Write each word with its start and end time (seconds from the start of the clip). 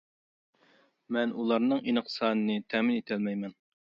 مەن 1.17 1.35
ئۇلارنىڭ 1.43 1.83
ئېنىق 1.91 2.09
سانىنى 2.13 2.57
تەمىن 2.75 2.99
ئېتەلمەيمەن. 3.03 3.57